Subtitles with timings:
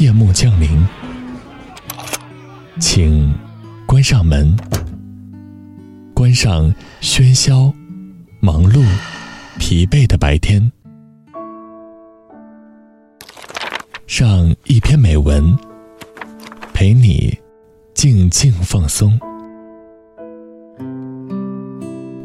[0.00, 0.84] 夜幕降临，
[2.80, 3.32] 请
[3.86, 4.56] 关上门，
[6.12, 7.72] 关上喧嚣、
[8.40, 8.84] 忙碌、
[9.56, 10.72] 疲惫的白天，
[14.08, 15.56] 上一篇美文，
[16.72, 17.38] 陪你
[17.94, 19.16] 静静放松。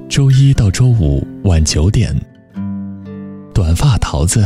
[0.09, 2.20] 周一到周五晚九点，
[3.54, 4.43] 短发桃子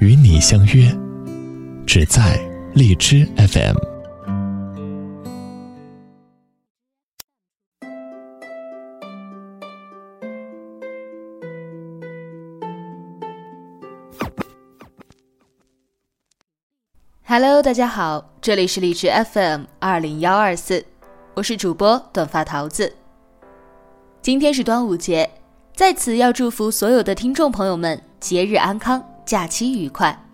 [0.00, 0.94] 与你相约。
[1.86, 2.38] 只在
[2.74, 3.76] 荔枝 FM。
[17.24, 20.84] Hello，大家好，这里是荔枝 FM 二零幺二四，
[21.34, 22.94] 我是主播短发桃子。
[24.22, 25.30] 今天是端午节，
[25.74, 30.29] 在此要祝福所有的听众朋友们节日安康，假期愉快。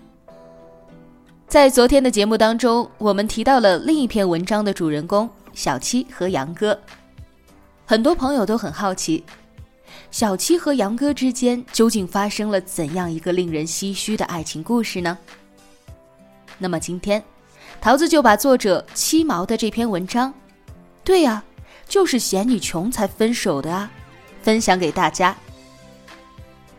[1.57, 6.79] 在昨天的节目当中，我们提到了另一篇文章的主人公小七和杨哥。
[7.87, 9.25] 很多朋友都很好奇，
[10.11, 15.17] 小七和杨哥之间究竟发生了怎样一个令人唏嘘的爱情故事呢？
[16.59, 17.25] 那么今天，
[17.81, 20.35] 桃子就把作者七毛的这篇文章，
[21.03, 21.43] 对呀，
[21.89, 23.91] 就是嫌你穷才分手的啊，
[24.43, 25.35] 分享给大家。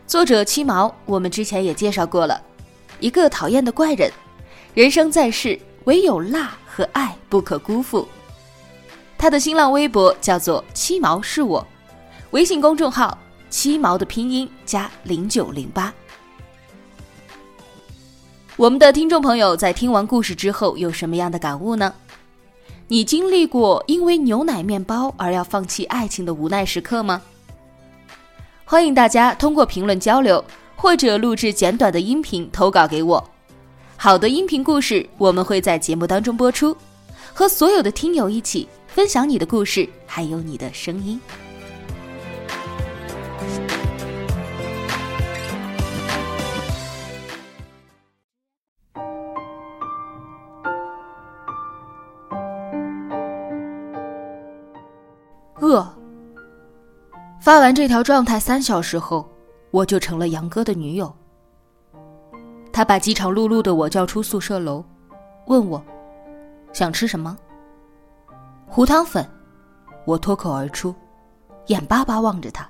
[0.06, 2.40] 作者七毛，我们之前也介绍过了，
[3.00, 4.12] 一个讨厌的怪人。
[4.78, 8.08] 人生在世，唯有辣和爱不可辜负。
[9.18, 11.66] 他的新浪微博叫做“七毛是我”，
[12.30, 13.18] 微信公众号
[13.50, 15.92] “七毛”的拼音加零九零八。
[18.56, 21.92] 我们的听众朋友在听完故事之后有什么样的感悟呢？
[22.88, 27.20] 你经历过因为牛奶面包而要放弃爱情的无奈时刻吗？
[28.64, 33.28] 欢迎大家通过评论交流，或者录制简短的音频投稿给我。
[34.00, 36.78] 好的音频故事，我们会在节目当中播出，
[37.34, 41.20] 和所有的听友一起分享你的故事，还有你的声音。
[55.60, 55.86] 饿。
[57.42, 59.28] 发完这条状态三小时后，
[59.72, 61.12] 我就成了杨哥的女友。
[62.78, 64.86] 他把饥肠辘辘的我叫出宿舍楼，
[65.48, 65.84] 问我
[66.74, 67.36] 想吃什么。
[68.68, 69.28] 糊汤粉，
[70.06, 70.94] 我脱口而出，
[71.70, 72.70] 眼巴巴望着他。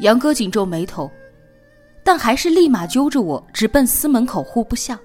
[0.00, 1.10] 杨哥紧皱眉头，
[2.04, 4.98] 但还是立马揪着我直奔司门口户部巷。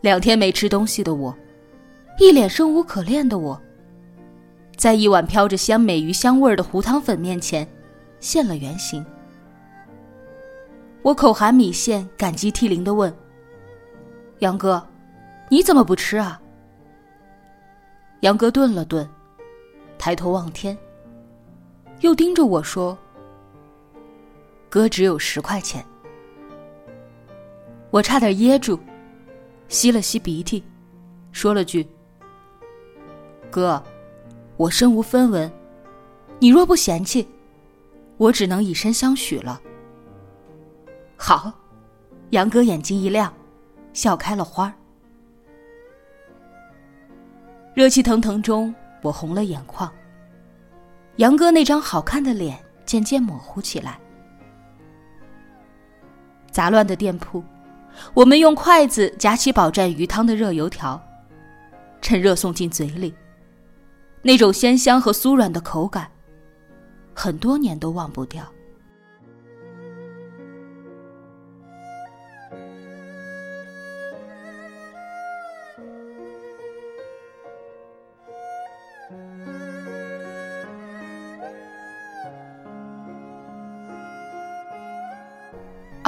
[0.00, 1.36] 两天没吃东西的我，
[2.18, 3.60] 一脸生无可恋的我，
[4.74, 7.68] 在一碗飘着鲜美鱼香味的糊汤粉面前，
[8.20, 9.04] 现了原形。
[11.06, 13.16] 我口含米线，感激涕零的问
[14.42, 14.84] ：“杨哥，
[15.48, 16.42] 你怎么不吃啊？”
[18.22, 19.08] 杨哥顿了顿，
[19.98, 20.76] 抬头望天，
[22.00, 22.98] 又盯着我说
[24.68, 25.86] ：“哥只有十块钱。”
[27.92, 28.76] 我差点噎住，
[29.68, 30.60] 吸了吸鼻涕，
[31.30, 31.86] 说了句
[33.48, 33.80] ：“哥，
[34.56, 35.48] 我身无分文，
[36.40, 37.28] 你若不嫌弃，
[38.16, 39.60] 我只能以身相许了。”
[41.16, 41.52] 好，
[42.30, 43.32] 杨哥眼睛一亮，
[43.92, 44.72] 笑开了花。
[47.74, 49.90] 热气腾腾中，我红了眼眶。
[51.16, 53.98] 杨哥那张好看的脸渐渐模糊起来。
[56.50, 57.42] 杂乱的店铺，
[58.14, 61.02] 我们用筷子夹起饱蘸鱼汤的热油条，
[62.00, 63.14] 趁热送进嘴里。
[64.22, 66.10] 那种鲜香和酥软的口感，
[67.14, 68.44] 很多年都忘不掉。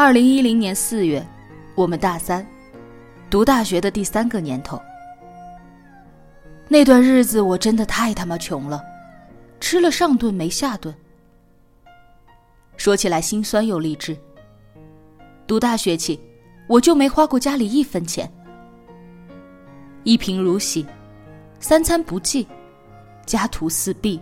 [0.00, 1.26] 二零一零年四月，
[1.74, 2.46] 我们大三，
[3.28, 4.80] 读大学的第三个年头。
[6.68, 8.80] 那段日子我真的太他妈穷了，
[9.58, 10.94] 吃了上顿没下顿。
[12.76, 14.16] 说起来心酸又励志。
[15.48, 16.20] 读大学起，
[16.68, 18.32] 我就没花过家里一分钱。
[20.04, 20.86] 一贫如洗，
[21.58, 22.46] 三餐不济，
[23.26, 24.20] 家徒四壁，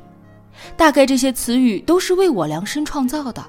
[0.75, 3.45] 大概这些词语都是为我量身创造的。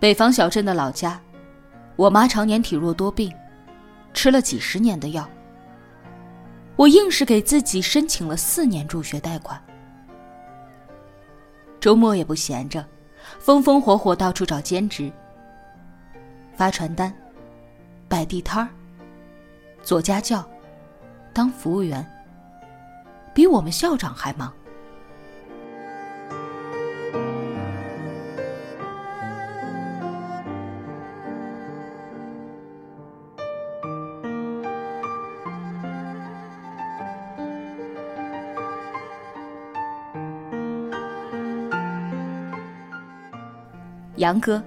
[0.00, 1.20] 北方小镇的老家，
[1.94, 3.30] 我妈常年体弱多病，
[4.14, 5.28] 吃了几十年的药。
[6.74, 9.62] 我硬是给自己申请了四年助学贷款，
[11.78, 12.82] 周末也不闲着，
[13.38, 15.12] 风风火火到处找兼职，
[16.56, 17.14] 发传单、
[18.08, 18.70] 摆地摊儿、
[19.82, 20.42] 做家教、
[21.34, 22.10] 当服务员，
[23.34, 24.50] 比我们校长还忙。
[44.20, 44.62] 杨哥，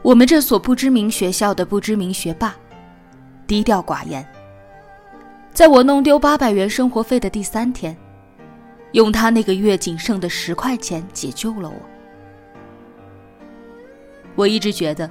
[0.00, 2.54] 我们这所不知名学校的不知名学霸，
[3.46, 4.26] 低调寡言。
[5.52, 7.94] 在我弄丢八百元生活费的第三天，
[8.92, 11.76] 用他那个月仅剩的十块钱解救了我。
[14.34, 15.10] 我一直觉得，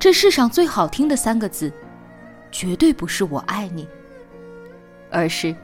[0.00, 1.72] 这世上最好听的三个字，
[2.50, 3.86] 绝对不是“我爱你”，
[5.12, 5.54] 而是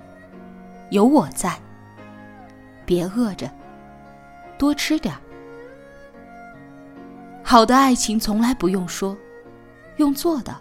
[0.91, 1.53] “有我在”。
[2.87, 3.51] 别饿着，
[4.57, 5.13] 多吃点。
[7.53, 9.15] 好的爱情从来不用说，
[9.99, 10.59] 用做的。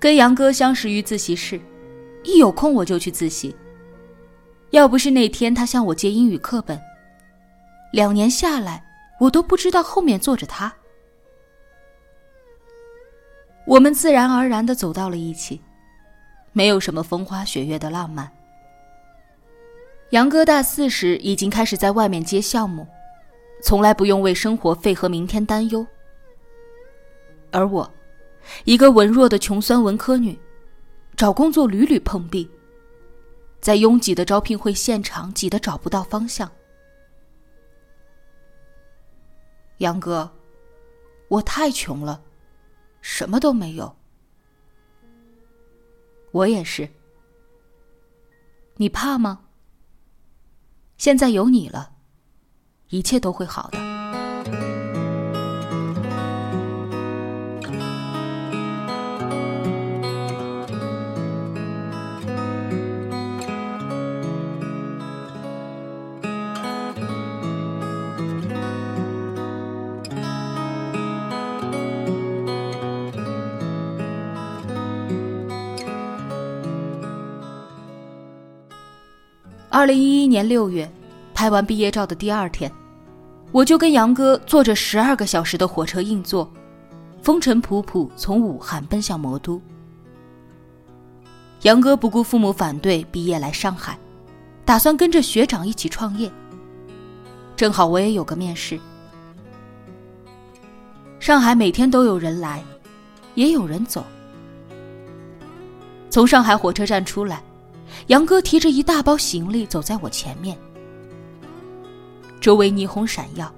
[0.00, 1.60] 跟杨哥相识于自习室，
[2.24, 3.54] 一有空我就去自习。
[4.70, 6.76] 要不是那天他向我借英语课本，
[7.92, 8.84] 两年下来
[9.20, 10.74] 我都不知道后面坐着他。
[13.68, 15.60] 我们自然而然的走到了一起，
[16.52, 18.28] 没有什么风花雪月的浪漫。
[20.10, 22.84] 杨哥大四时已经开始在外面接项目。
[23.62, 25.86] 从来不用为生活费和明天担忧，
[27.50, 27.88] 而我，
[28.64, 30.38] 一个文弱的穷酸文科女，
[31.16, 32.48] 找工作屡屡碰壁，
[33.60, 36.50] 在拥挤的招聘会现场挤得找不到方向。
[39.78, 40.30] 杨哥，
[41.28, 42.22] 我太穷了，
[43.00, 43.94] 什么都没有。
[46.32, 46.88] 我也是。
[48.76, 49.46] 你怕吗？
[50.96, 51.92] 现在有你了。
[52.90, 53.78] 一切都会好的。
[79.72, 80.90] 二零一一年六月，
[81.32, 82.70] 拍完毕业照的第二天。
[83.52, 86.50] 我就跟杨哥坐着十二个小时的火车硬座，
[87.20, 89.60] 风尘仆仆从武汉奔向魔都。
[91.62, 93.98] 杨哥不顾父母反对，毕业来上海，
[94.64, 96.30] 打算跟着学长一起创业。
[97.56, 98.78] 正好我也有个面试。
[101.18, 102.64] 上海每天都有人来，
[103.34, 104.04] 也有人走。
[106.08, 107.42] 从上海火车站出来，
[108.06, 110.56] 杨哥提着一大包行李走在我前面。
[112.40, 113.52] 周围霓虹闪耀，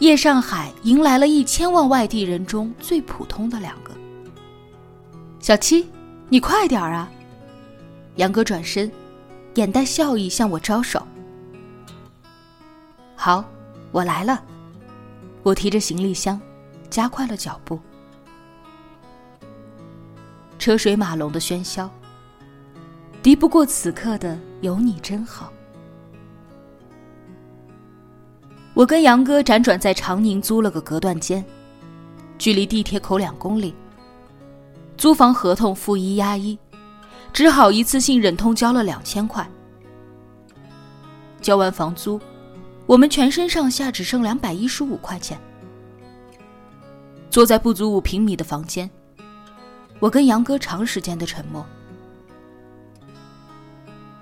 [0.00, 3.92] 夜上海迎来了一千万外地人中最普通的两个。
[5.38, 5.88] 小七，
[6.28, 7.10] 你快点儿啊！
[8.16, 8.92] 杨哥转身，
[9.54, 11.02] 眼带笑意向我招手。
[13.16, 13.42] 好，
[13.92, 14.44] 我来了。
[15.42, 16.38] 我提着行李箱，
[16.90, 17.80] 加快了脚步。
[20.58, 21.90] 车水马龙的喧嚣，
[23.22, 25.50] 敌不过此刻的有你真好。
[28.80, 31.44] 我跟杨哥辗转在长宁租了个隔断间，
[32.38, 33.74] 距离地铁口两公里。
[34.96, 36.58] 租房合同付一押一，
[37.30, 39.46] 只好一次性忍痛交了两千块。
[41.42, 42.18] 交完房租，
[42.86, 45.38] 我们全身上下只剩两百一十五块钱。
[47.28, 48.88] 坐在不足五平米的房间，
[49.98, 51.62] 我跟杨哥长时间的沉默。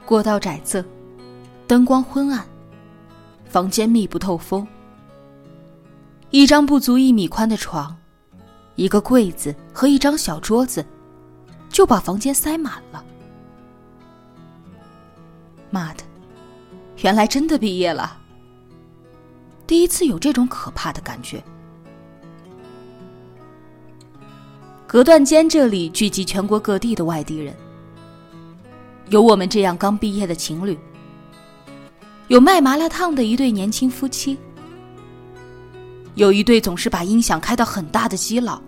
[0.05, 0.85] 过道窄仄，
[1.69, 2.45] 灯光昏暗。
[3.49, 4.67] 房间密不透风，
[6.31, 7.97] 一张不足一米宽的床，
[8.75, 10.85] 一个柜子和一张小桌子，
[11.71, 13.03] 就把房间塞满了。
[15.71, 16.05] 妈的，
[16.99, 18.19] 原来真的毕业了！
[19.67, 21.43] 第一次有这种可怕的感觉。
[24.87, 27.55] 隔断间这里聚集全国各地的外地人，
[29.09, 30.79] 有我们这样刚毕业的情侣。
[32.29, 34.37] 有卖麻辣烫的一对年轻夫妻，
[36.15, 38.61] 有一对总是把音响开到很大的基佬，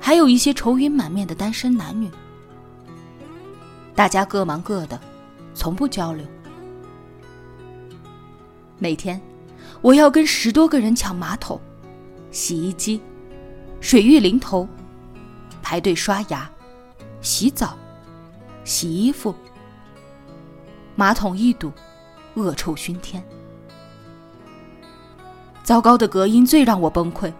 [0.00, 2.10] 还有一些愁云满面的单身男女。
[3.94, 5.00] 大家各忙各的，
[5.54, 6.26] 从不交流。
[8.76, 9.20] 每天，
[9.80, 11.60] 我要跟十多个人抢马桶、
[12.32, 13.00] 洗衣机、
[13.80, 14.68] 水浴淋头，
[15.62, 16.50] 排队刷牙、
[17.20, 17.78] 洗澡、
[18.64, 19.32] 洗衣服，
[20.96, 21.72] 马桶一堵。
[22.36, 23.24] 恶臭熏天，
[25.62, 27.32] 糟糕的隔音最让我崩溃。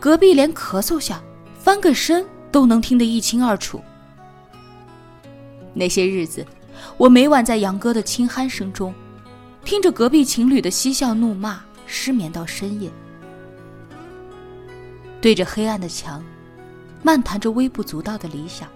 [0.00, 1.22] 隔壁连咳嗽下、
[1.58, 3.80] 翻个身都能听得一清二楚。
[5.74, 6.44] 那些日子，
[6.96, 8.94] 我每晚在杨哥的轻鼾声中，
[9.64, 12.90] 听着隔壁情侣的嬉笑怒骂，失眠到深夜。
[15.20, 16.24] 对着黑暗的墙，
[17.02, 18.66] 漫谈着微不足道的理想。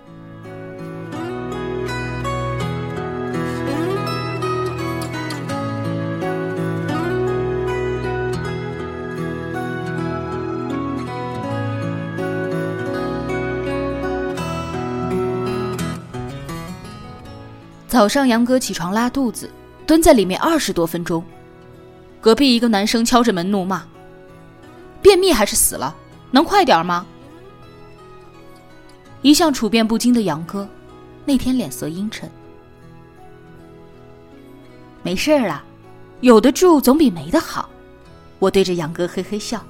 [18.00, 19.50] 早上，杨哥起床拉肚子，
[19.86, 21.22] 蹲在里面二十多分钟。
[22.18, 23.84] 隔壁一个男生敲着门怒骂
[25.02, 25.94] ：“便秘还是死了？
[26.30, 27.04] 能快点吗？”
[29.20, 30.66] 一向处变不惊的杨哥，
[31.26, 32.26] 那天脸色阴沉。
[35.02, 35.62] 没事儿啦，
[36.22, 37.68] 有的住总比没的好。
[38.38, 39.62] 我对着杨哥嘿嘿笑。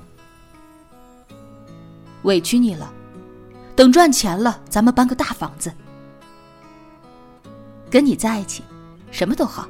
[2.22, 2.92] 委屈你了，
[3.74, 5.72] 等赚钱了，咱们搬个大房子。
[7.90, 8.62] 跟你在一起，
[9.10, 9.68] 什么都好。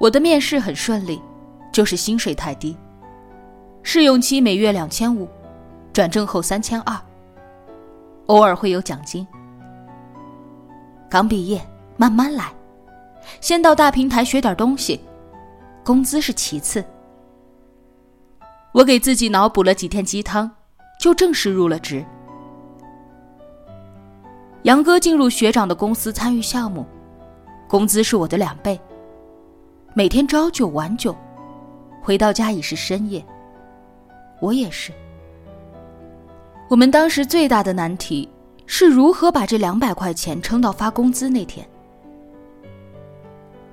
[0.00, 1.20] 我的面试很顺利。
[1.78, 2.76] 就是薪水太低，
[3.84, 5.28] 试用期每月两千五，
[5.92, 7.00] 转正后三千二，
[8.26, 9.24] 偶尔会有奖金。
[11.08, 11.64] 刚毕业，
[11.96, 12.52] 慢慢来，
[13.40, 15.00] 先到大平台学点东西，
[15.84, 16.84] 工资是其次。
[18.72, 20.50] 我给自己脑补了几天鸡汤，
[20.98, 22.04] 就正式入了职。
[24.62, 26.84] 杨哥进入学长的公司参与项目，
[27.68, 28.80] 工资是我的两倍，
[29.94, 31.16] 每天朝九晚九。
[32.08, 33.22] 回到家已是深夜，
[34.40, 34.90] 我也是。
[36.70, 38.26] 我们当时最大的难题
[38.64, 41.68] 是如何把这两百块钱撑到发工资那天。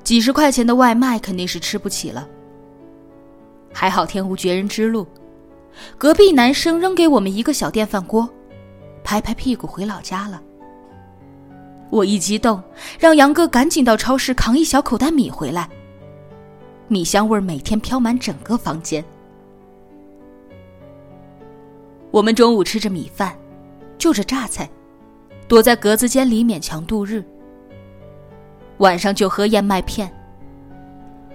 [0.04, 2.28] 几十块钱的外卖肯定是吃不起了。
[3.72, 5.08] 还好天无绝人之路，
[5.98, 8.30] 隔壁男生扔给我们一个小电饭锅，
[9.02, 10.44] 拍拍屁股回老家了。
[11.90, 12.62] 我一激动，
[13.00, 15.70] 让杨哥赶紧到超市扛一小口袋米回来。
[16.88, 19.04] 米香味每天飘满整个房间。
[22.12, 23.36] 我们中午吃着米饭，
[23.98, 24.70] 就着榨菜，
[25.48, 27.24] 躲在格子间里勉强度日。
[28.78, 30.12] 晚上就喝燕麦片。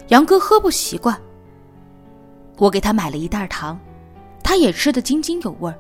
[0.08, 1.20] 杨哥喝不习惯，
[2.56, 3.78] 我给他买了一袋糖，
[4.42, 5.78] 他也吃得津津有味儿，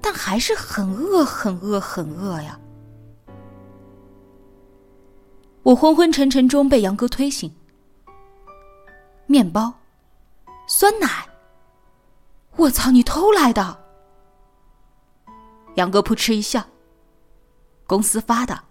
[0.00, 2.58] 但还是很饿，很饿，很饿呀！
[5.62, 7.52] 我昏昏沉沉中被杨哥推醒。
[9.26, 9.72] 面包，
[10.66, 11.26] 酸奶。
[12.56, 12.90] 我操！
[12.90, 13.78] 你偷来的？
[15.76, 16.62] 杨哥扑哧一笑。
[17.86, 18.64] 公司发的。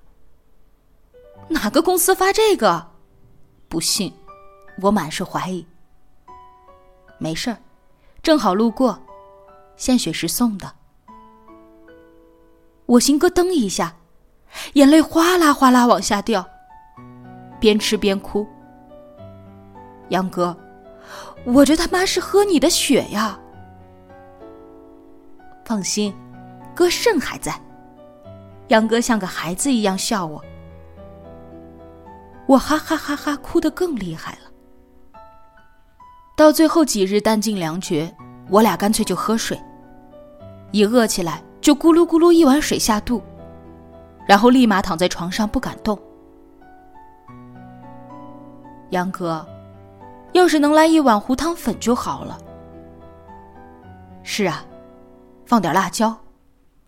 [1.50, 2.92] 哪个公司发这个？
[3.68, 4.14] 不信，
[4.82, 5.66] 我满是怀疑。
[7.18, 7.58] 没事儿，
[8.22, 9.02] 正好路过，
[9.76, 10.76] 献血时送的。
[12.86, 13.96] 我心咯噔一下，
[14.74, 16.48] 眼泪哗啦哗啦往下掉，
[17.60, 18.48] 边吃边哭。
[20.12, 20.56] 杨哥，
[21.46, 23.40] 我这他妈是喝你的血呀！
[25.64, 26.14] 放心，
[26.76, 27.58] 哥肾还在。
[28.68, 30.44] 杨哥像个孩子一样笑我，
[32.46, 35.22] 我哈哈哈哈哭得更厉害了。
[36.36, 38.14] 到最后几日弹尽粮绝，
[38.50, 39.58] 我俩干脆就喝水，
[40.72, 43.22] 一饿起来就咕噜咕噜一碗水下肚，
[44.28, 45.98] 然后立马躺在床上不敢动。
[48.90, 49.48] 杨哥。
[50.34, 52.38] 要是能来一碗胡汤粉就好了。
[54.24, 54.66] 是啊，
[55.46, 56.16] 放点辣椒，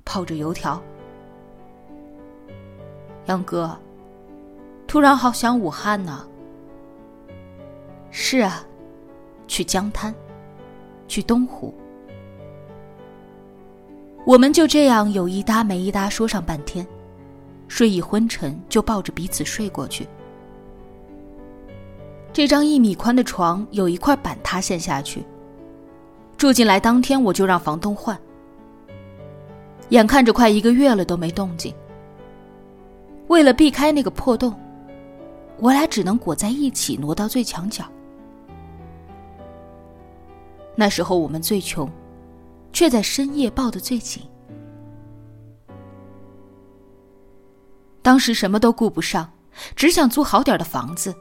[0.05, 0.81] 泡着油条。
[3.25, 3.77] 杨哥，
[4.88, 6.25] 突然好想武汉呢。
[8.12, 8.63] 是啊，
[9.47, 10.13] 去江滩，
[11.07, 11.73] 去东湖。
[14.25, 16.88] 我们就这样有一搭没一搭说上半天，
[17.67, 20.07] 睡意昏沉，就抱着彼此睡过去。
[22.34, 25.24] 这张一米宽的床有一块板塌陷下去。
[26.36, 28.20] 住进来当天我就让房东换。
[29.90, 31.74] 眼看着快一个月了都没动静。
[33.28, 34.54] 为了避开那个破洞，
[35.60, 37.86] 我俩只能裹在一起挪到最墙角。
[40.75, 41.88] 那时候我们最穷，
[42.74, 44.24] 却在深夜抱得最紧。
[48.02, 49.32] 当时什么都顾不上，
[49.75, 51.13] 只想租好点的房子。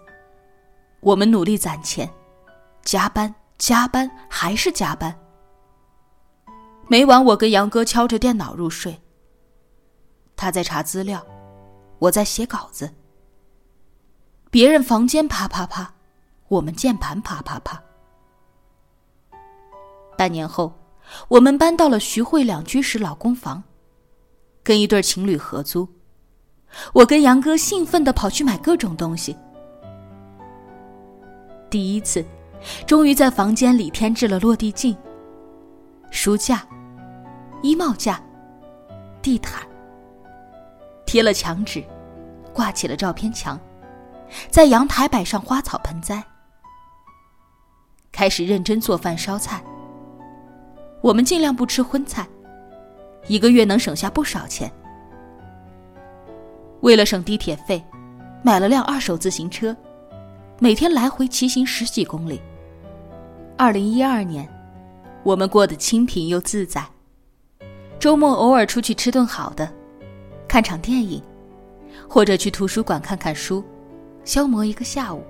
[1.03, 2.09] 我们努力攒钱，
[2.85, 5.13] 加班加班还是加班。
[6.87, 8.97] 每晚我跟杨哥敲着电脑入睡。
[10.37, 11.21] 他在查资料，
[11.99, 12.89] 我在写稿子。
[14.49, 15.93] 别人房间啪啪啪，
[16.47, 17.83] 我们键盘啪啪啪。
[20.17, 20.73] 半年后，
[21.27, 23.61] 我们搬到了徐汇两居室老公房，
[24.63, 25.89] 跟一对情侣合租。
[26.93, 29.37] 我跟杨哥兴奋的跑去买各种东西。
[31.73, 32.23] 第一次，
[32.87, 34.95] 终于在房间里添置了落地镜、
[36.11, 36.63] 书架、
[37.63, 38.23] 衣帽架、
[39.23, 39.67] 地毯，
[41.07, 41.83] 贴了墙纸，
[42.53, 43.59] 挂起了照片墙。
[44.51, 46.23] 在阳台摆上花草盆栽，
[48.13, 49.65] 开始认真做饭烧菜。
[51.01, 52.29] 我们尽量不吃荤菜，
[53.29, 54.71] 一个月能省下不少钱。
[56.83, 57.83] 为了省地铁费，
[58.43, 59.75] 买了辆二手自行车，
[60.63, 62.41] 每天来回骑行十几公里。
[63.59, 64.49] 二零一二年，
[65.25, 66.87] 我们过得清贫又自在，
[67.99, 69.69] 周末偶尔出去吃顿好的，
[70.47, 71.21] 看场电影，
[72.09, 73.65] 或者去图书馆看看书。
[74.23, 75.25] 消磨一个下午。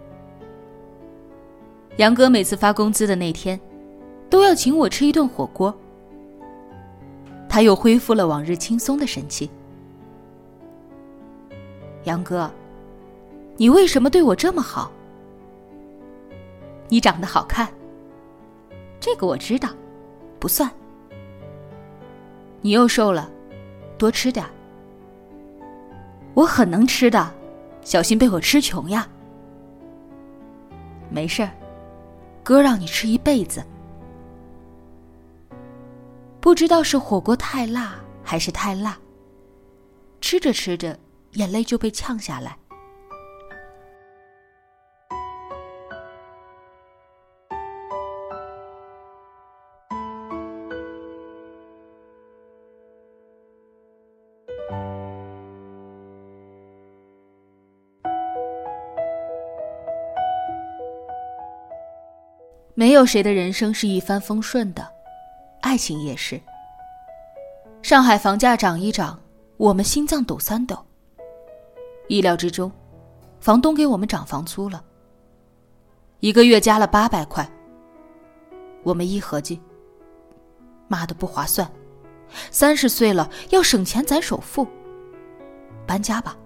[1.96, 3.58] 杨哥每次发工资的那天，
[4.28, 5.74] 都要请我吃一顿火锅。
[7.48, 9.50] 他又恢复了往日轻松的神气。
[12.04, 12.50] 杨哥，
[13.56, 14.92] 你为什么对我这么好？
[16.92, 17.66] 你长得好看，
[19.00, 19.70] 这个我知道，
[20.38, 20.70] 不算。
[22.60, 23.30] 你又瘦了，
[23.96, 24.44] 多吃点
[26.34, 27.32] 我很能吃的。
[27.80, 29.08] 小心被我吃穷呀！
[31.08, 31.50] 没事儿，
[32.44, 33.64] 哥让你吃一辈子。
[36.42, 38.98] 不知道是火锅太辣还是太辣，
[40.20, 40.98] 吃着吃着，
[41.32, 42.58] 眼泪就被呛下来。
[62.82, 64.84] 没有谁的人生是一帆风顺的，
[65.60, 66.40] 爱情也是。
[67.80, 69.16] 上海房价涨一涨，
[69.56, 70.76] 我们心脏抖三抖。
[72.08, 72.72] 意料之中，
[73.38, 74.82] 房东给我们涨房租了，
[76.18, 77.48] 一个月加了八百块。
[78.82, 79.62] 我们一合计，
[80.88, 81.70] 妈的不划算，
[82.50, 84.66] 三十岁了要省钱攒首付，
[85.86, 86.36] 搬家吧。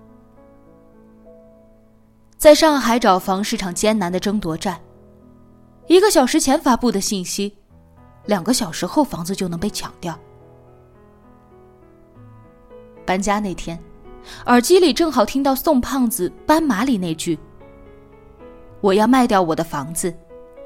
[2.37, 4.79] 在上海找房是场艰难的争夺战。
[5.87, 7.57] 一个小时前发布的信息，
[8.25, 10.19] 两个小时后房子就能被抢掉。
[13.05, 13.81] 搬家那天，
[14.47, 17.39] 耳机里正好听到宋胖子《斑马》里那句
[18.83, 20.13] ：“我要卖掉我的房子，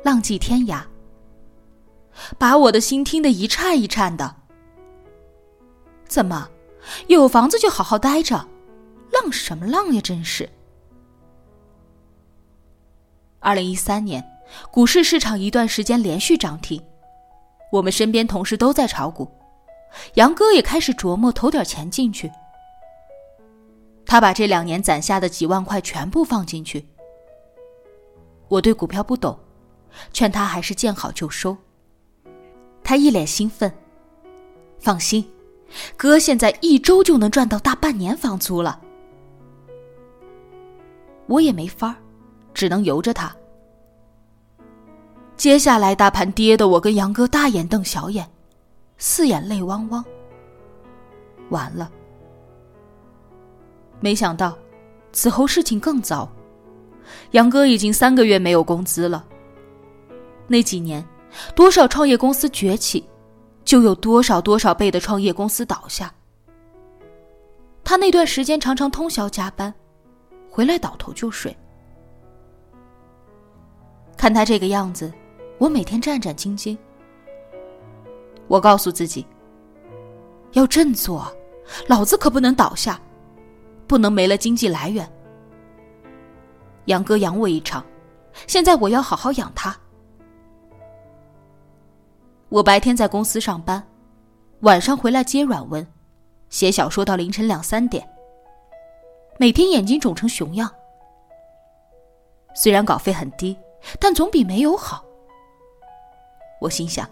[0.02, 0.82] 浪迹天涯。”
[2.38, 4.34] 把我的心听得一颤一颤的。
[6.06, 6.48] 怎么，
[7.08, 8.36] 有房子就好好待着，
[9.12, 10.00] 浪什么浪呀？
[10.00, 10.48] 真是。
[13.38, 14.24] 二零一三年。
[14.70, 16.82] 股市市场一段时间连续涨停，
[17.72, 19.30] 我们身边同事都在炒股，
[20.14, 22.30] 杨哥也开始琢磨投点钱进去。
[24.04, 26.84] 他把这两年攒下的几万块全部放进去。
[28.48, 29.38] 我对股票不懂，
[30.12, 31.56] 劝他还是见好就收。
[32.82, 33.72] 他一脸兴奋
[34.80, 35.24] ：“放心，
[35.96, 38.80] 哥现在一周就能赚到大半年房租了。”
[41.28, 41.94] 我也没法
[42.52, 43.32] 只能由着他。
[45.40, 48.30] 接下来大盘跌的，我跟杨哥大眼瞪小眼，
[48.98, 50.04] 四眼泪汪汪。
[51.48, 51.90] 完了，
[54.00, 54.54] 没想到
[55.12, 56.30] 此后事情更糟，
[57.30, 59.24] 杨哥已经三个月没有工资了。
[60.46, 61.02] 那几年，
[61.56, 63.08] 多少创业公司崛起，
[63.64, 66.12] 就有多少多少倍的创业公司倒下。
[67.82, 69.72] 他那段时间常常通宵加班，
[70.50, 71.56] 回来倒头就睡。
[74.18, 75.10] 看他这个样子。
[75.60, 76.76] 我每天战战兢兢。
[78.48, 79.26] 我告诉自己，
[80.52, 81.30] 要振作，
[81.86, 82.98] 老子可不能倒下，
[83.86, 85.06] 不能没了经济来源。
[86.86, 87.84] 杨哥养我一场，
[88.46, 89.76] 现在我要好好养他。
[92.48, 93.86] 我白天在公司上班，
[94.60, 95.86] 晚上回来接软文，
[96.48, 98.08] 写小说到凌晨两三点，
[99.38, 100.72] 每天眼睛肿成熊样。
[102.54, 103.54] 虽然稿费很低，
[104.00, 105.04] 但总比没有好。
[106.60, 107.08] 我心想，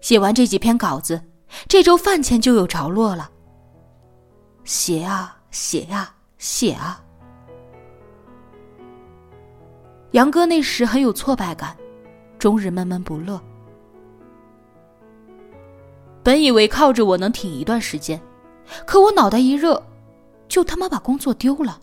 [0.00, 1.22] 写完这几篇稿子，
[1.68, 3.30] 这周饭钱就有着落了。
[4.64, 7.02] 写啊写啊写啊。
[10.12, 11.76] 杨哥那时很有挫败感，
[12.38, 13.40] 终日闷闷不乐。
[16.22, 18.20] 本以为靠着我能挺一段时间，
[18.86, 19.82] 可我脑袋一热，
[20.48, 21.80] 就他妈把工作丢了。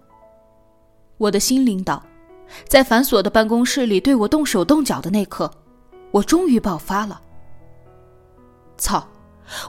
[1.18, 2.02] 我的新领导，
[2.66, 5.52] 在繁琐的办公室里对我动手动脚的那刻，
[6.12, 7.22] 我终于爆发了。
[8.78, 9.06] 操！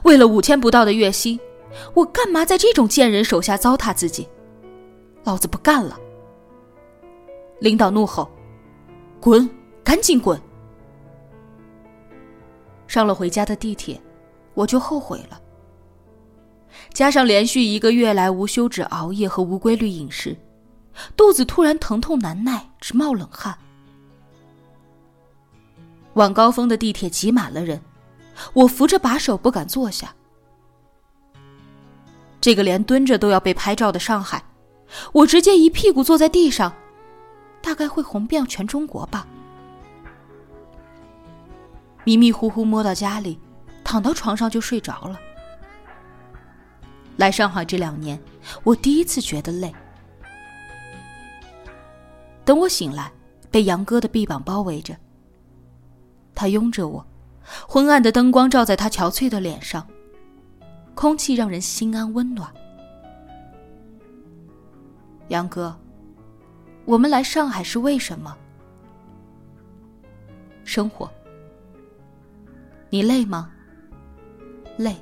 [0.03, 1.39] 为了五千不到的月薪，
[1.95, 4.27] 我干嘛在这种贱人手下糟蹋自己？
[5.23, 5.99] 老子不干了！
[7.59, 8.29] 领导怒吼
[9.19, 9.49] ：“滚，
[9.83, 10.39] 赶紧滚！”
[12.87, 13.99] 上了回家的地铁，
[14.53, 15.41] 我就后悔了。
[16.93, 20.37] 加上连续一个月来无休止熬夜和无规律饮食，
[21.15, 23.57] 肚子突然疼痛难耐，直冒冷汗。
[26.13, 27.81] 晚高峰的地铁挤满了人。
[28.53, 30.13] 我扶着把手不敢坐下。
[32.39, 34.43] 这个连蹲着都要被拍照的上海，
[35.11, 36.73] 我直接一屁股坐在地上，
[37.61, 39.27] 大概会红遍全中国吧。
[42.03, 43.39] 迷迷糊糊摸到家里，
[43.83, 45.19] 躺到床上就睡着了。
[47.17, 48.19] 来上海这两年，
[48.63, 49.71] 我第一次觉得累。
[52.43, 53.11] 等我醒来，
[53.51, 54.95] 被杨哥的臂膀包围着，
[56.33, 57.05] 他拥着我。
[57.67, 59.85] 昏暗的灯光照在他憔悴的脸上，
[60.95, 62.49] 空气让人心安温暖。
[65.29, 65.75] 杨哥，
[66.85, 68.37] 我们来上海是为什么？
[70.63, 71.11] 生活。
[72.89, 73.51] 你累吗？
[74.77, 74.95] 累，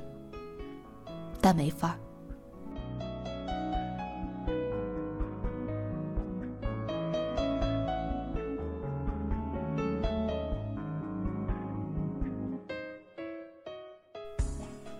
[1.40, 1.98] 但没法儿。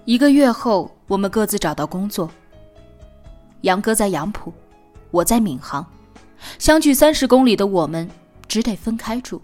[0.06, 2.28] 一个月后，我们各自找到工作。
[3.62, 4.52] 杨哥在杨浦，
[5.10, 5.84] 我在闵行，
[6.58, 8.08] 相距三十公里的我们
[8.48, 9.40] 只得分开住。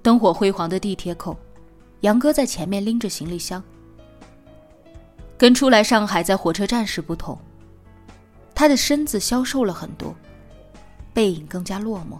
[0.00, 1.36] 灯火辉煌的地铁口，
[2.00, 3.62] 杨哥在前面拎着行李箱。
[5.36, 7.36] 跟初来上海在火车站时不同，
[8.54, 10.14] 他的身子消瘦了很多，
[11.12, 12.16] 背影更加落寞。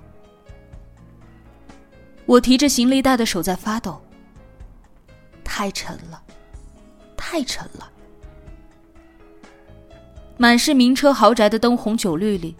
[2.26, 4.00] 我提着行李袋的手在发抖。
[5.58, 6.22] 太沉了，
[7.16, 7.90] 太沉了。
[10.36, 12.54] 满是名车豪宅的灯红酒绿里，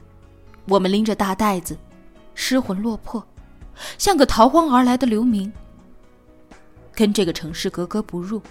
[0.67, 1.79] 我们拎着大袋子，
[2.35, 3.25] 失魂落魄，
[3.99, 5.53] 像个逃荒而来的流民，
[6.93, 8.43] 跟这个城市格格不入。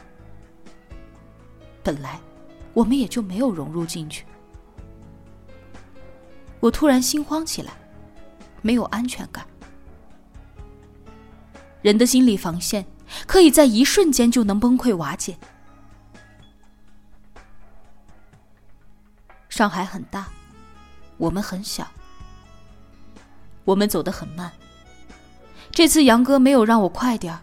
[1.84, 2.18] 本来，
[2.74, 4.26] 我们也就没有融入进去。
[6.62, 7.74] 我突然心慌起来，
[8.62, 9.46] 没有安全感。
[11.82, 12.86] 人的心理防线。
[13.26, 15.38] 可以在一瞬间就能崩溃瓦解。
[19.50, 20.28] 上海很大，
[21.18, 21.88] 我们很小，
[23.66, 24.52] 我们走得很慢。
[25.72, 27.42] 这次杨哥没有让我快点儿。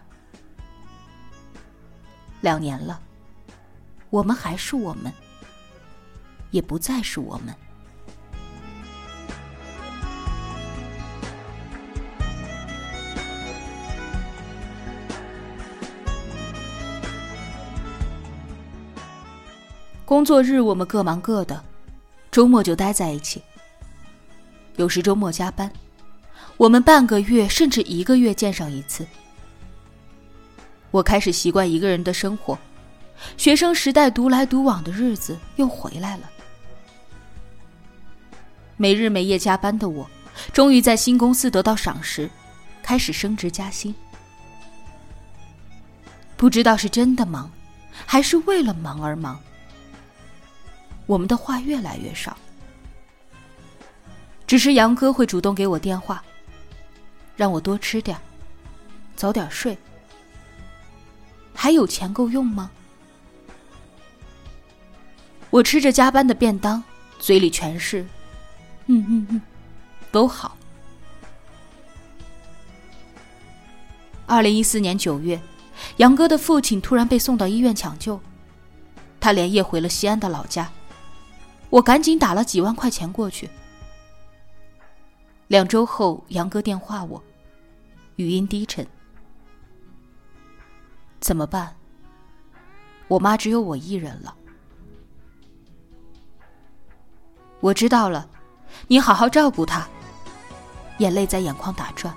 [2.41, 3.01] 两年了，
[4.09, 5.11] 我们还是我们，
[6.51, 7.55] 也不再是我们。
[20.05, 21.63] 工作日我们各忙各的，
[22.29, 23.41] 周末就待在一起。
[24.75, 25.71] 有时周末加班，
[26.57, 29.03] 我们半个月甚至一个月见上一次。
[30.91, 32.55] 我开始习惯一个人的生活，
[33.35, 36.29] 学生时代独来独往的日子又回来了。
[38.77, 40.07] 没日没夜加班的我，
[40.53, 42.29] 终于在新公司得到赏识，
[42.83, 43.93] 开始升职加薪。
[46.37, 47.49] 不知道是真的忙，
[48.05, 49.39] 还是为了忙而忙。
[51.05, 52.35] 我们的话越来越少，
[54.47, 56.23] 只是杨哥会主动给我电话，
[57.35, 58.17] 让我多吃点，
[59.15, 59.77] 早点睡。
[61.53, 62.71] 还有钱够用吗？
[65.51, 66.83] 我吃着加班的便当，
[67.17, 68.05] 嘴里全是
[68.87, 69.41] “嗯嗯嗯”，
[70.11, 70.57] 都好。
[74.25, 75.39] 二零一四年九月，
[75.97, 78.19] 杨哥的父亲突然被送到医院抢救，
[79.19, 80.69] 他连夜回了西安的老家。
[81.69, 83.49] 我赶紧打了几万块钱过去。
[85.47, 87.21] 两周后，杨哥电话我，
[88.15, 88.85] 语音低沉
[91.21, 91.75] ：“怎么办？
[93.07, 94.35] 我妈只有我一人了。”
[97.61, 98.27] 我知道了，
[98.87, 99.87] 你好好照顾她。
[100.99, 102.15] 眼泪在眼眶打转。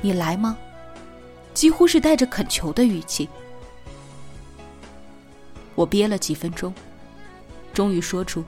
[0.00, 0.56] 你来吗？
[1.52, 3.28] 几乎是带着恳求的语气。
[5.74, 6.72] 我憋了几分钟，
[7.72, 8.44] 终于说出：“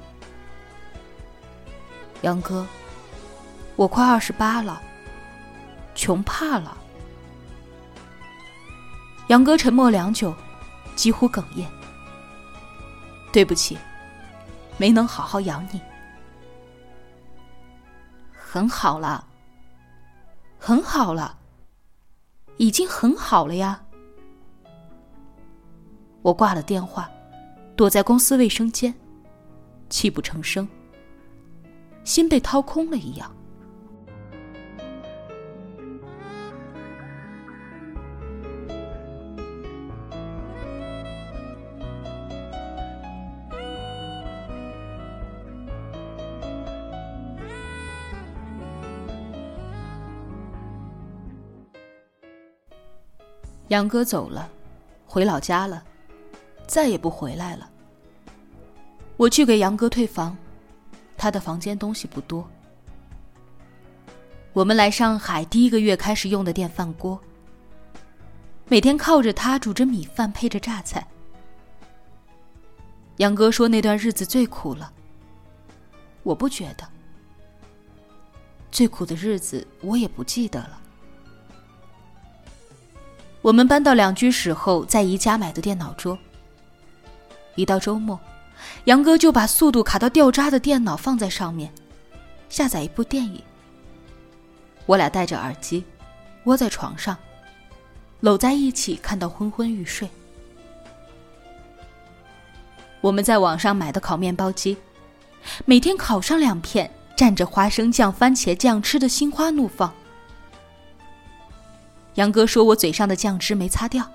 [2.23, 2.67] 杨哥，
[3.75, 4.81] 我快二十八了，
[5.95, 6.77] 穷怕了。”
[9.29, 10.33] 杨哥沉默良久，
[10.95, 11.69] 几乎哽咽
[13.33, 13.77] ：“对不起，
[14.77, 15.81] 没能好好养你。
[18.33, 19.27] 很好了，
[20.61, 21.37] 很好了，
[22.57, 23.83] 已经很好了呀。”
[26.23, 27.11] 我挂了电话。
[27.77, 28.95] 躲在公司卫生间，
[29.91, 30.67] 泣不成声，
[32.05, 33.31] 心被掏空了一样。
[53.69, 54.49] 杨哥走了，
[55.07, 55.85] 回老家了。
[56.67, 57.71] 再也不回来了。
[59.17, 60.37] 我去给杨哥退房，
[61.17, 62.47] 他的房间东西不多。
[64.53, 67.21] 我们来上海第一个月开始用的电饭锅，
[68.69, 71.07] 每天靠着它煮着米饭，配着榨菜。
[73.19, 74.93] 杨哥说那段日子最苦了，
[76.23, 76.87] 我不觉得。
[78.71, 80.81] 最苦的日子我也不记得了。
[83.41, 86.19] 我们搬到两居室后，在宜家买的电脑桌。
[87.57, 88.19] 一到周末，
[88.85, 91.73] 杨哥就把速度卡到掉渣的电脑放在上面，
[92.49, 93.43] 下载一部电影。
[94.87, 95.85] 我俩戴着耳机，
[96.45, 97.17] 窝在床上，
[98.21, 100.09] 搂在一起看到昏昏欲睡。
[103.01, 104.77] 我们在网上买的烤面包机，
[105.65, 109.93] 每天烤上两片，蘸着花生酱、番茄酱，吃的心花怒放。
[112.15, 114.09] 杨哥说我嘴上的酱汁没擦掉。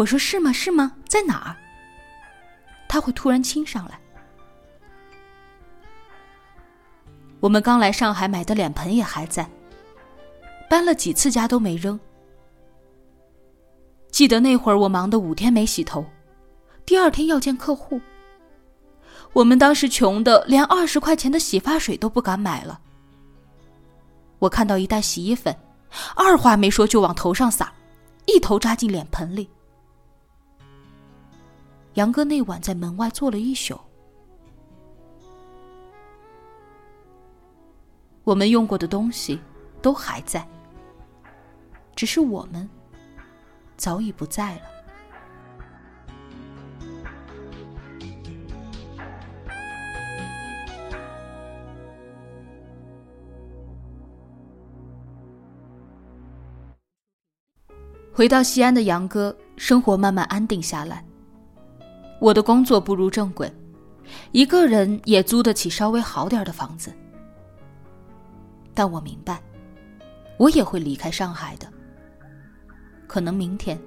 [0.00, 0.50] 我说是吗？
[0.50, 0.96] 是吗？
[1.06, 1.56] 在哪儿？
[2.88, 4.00] 他会突然亲上来。
[7.38, 9.46] 我们刚来上海买的脸盆也还在，
[10.70, 12.00] 搬了几次家都没扔。
[14.10, 16.02] 记得那会儿我忙得五天没洗头，
[16.86, 18.00] 第二天要见客户。
[19.34, 22.80] 我们当时穷的连二十块钱的洗发水都不敢买了。
[24.38, 25.54] 我看到一袋洗衣粉，
[26.16, 27.70] 二话没说就往头上撒，
[28.24, 29.46] 一头扎进脸盆里。
[32.00, 33.78] 杨哥那晚在门外坐了一宿。
[38.24, 39.38] 我们用过的东西
[39.82, 40.48] 都还在，
[41.94, 42.66] 只是我们
[43.76, 44.62] 早已不在了。
[58.10, 61.04] 回到西安的杨哥，生活慢慢安定下来。
[62.20, 63.50] 我的工作步入正轨，
[64.30, 66.92] 一个人也租得起稍微好点的房子。
[68.74, 69.42] 但我明白，
[70.36, 71.66] 我也会离开上海的。
[73.06, 73.80] 可能明天，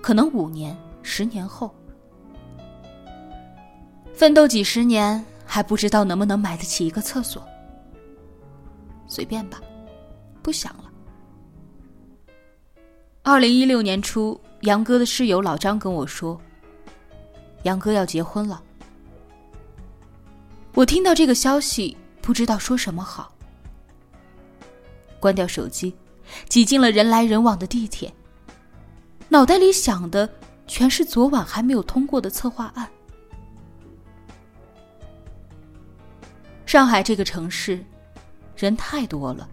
[0.00, 1.72] 可能五年、十年后，
[4.14, 7.46] 奋斗几十年还不知道能不能买得起一个厕所。
[9.06, 9.60] 随便吧，
[10.42, 10.84] 不想了。
[13.22, 16.40] 二零一六年初，杨哥的室友老张跟我说。
[17.62, 18.62] 杨哥要结婚了，
[20.74, 23.32] 我听到这个消息，不知道说什么好。
[25.20, 25.94] 关掉手机，
[26.48, 28.12] 挤进了人来人往的地铁，
[29.28, 30.28] 脑袋里想的
[30.66, 32.88] 全是昨晚还没有通过的策划案。
[36.66, 37.84] 上海这个城市，
[38.56, 39.48] 人太多了，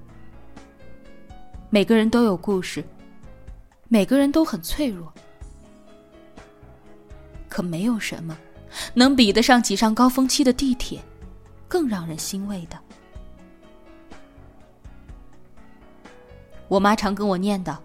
[1.69, 2.83] 每个人都有故事，
[3.87, 5.13] 每个人都很脆弱。
[7.49, 8.37] 可没有什么
[8.93, 11.03] 能比得上挤上高峰期的地铁，
[11.67, 12.79] 更让人欣慰的。
[16.67, 17.75] 我妈常跟我念叨：“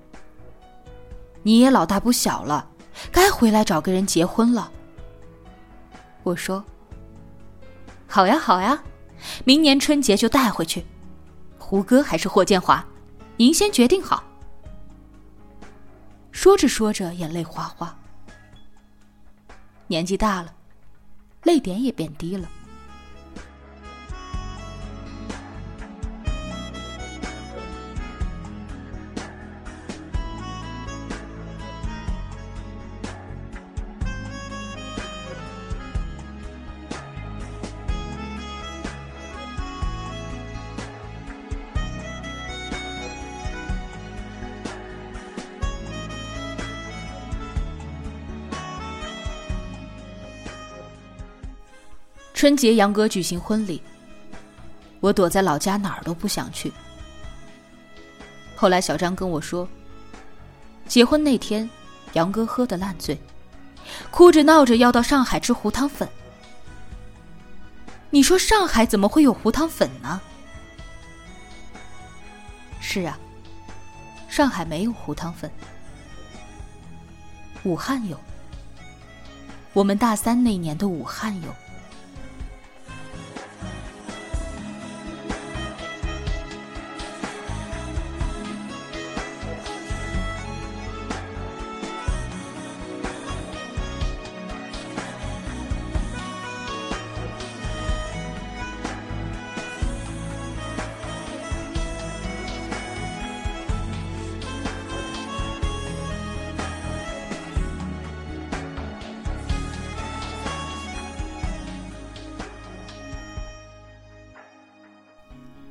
[1.43, 2.69] 你也老大不小了，
[3.11, 4.71] 该回来找个人结婚了。”
[6.23, 6.63] 我说
[8.07, 8.85] ：“好呀好呀，
[9.45, 10.85] 明年春节就带回去。
[11.59, 12.87] 胡歌还是霍建华，
[13.39, 14.23] 您先决定好。”
[16.31, 17.99] 说着说着，眼泪哗哗。
[19.95, 20.53] 年纪大了，
[21.45, 22.51] 泪点也变低了。
[52.45, 53.81] 春节杨哥举行婚礼，
[55.01, 56.71] 我躲在老家哪儿都不想去。
[58.55, 59.67] 后来小张跟我说，
[60.87, 61.67] 结婚那天，
[62.13, 63.19] 杨哥喝得烂醉，
[64.11, 66.07] 哭着闹着要到上海吃胡汤粉。
[68.11, 70.21] 你说上海怎么会有胡汤粉呢？
[72.79, 73.19] 是啊，
[74.29, 75.51] 上海没有胡汤粉，
[77.63, 78.21] 武汉有。
[79.73, 81.49] 我们大三那年的武汉有。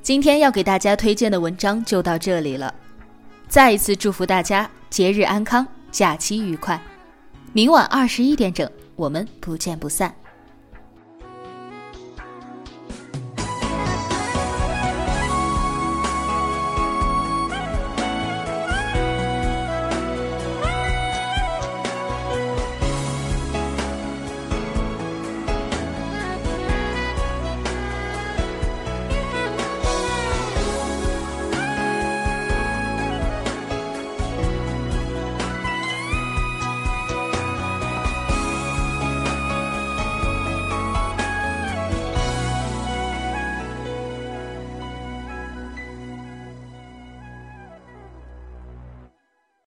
[0.03, 2.75] 今天要给大家推荐的文章就到这里了，
[3.47, 6.77] 再一次祝福大家节日安康，假期愉快。
[7.53, 10.13] 明晚二十一点整，我们不见不散。